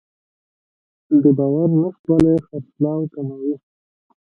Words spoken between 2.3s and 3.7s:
خرڅلاو کموي.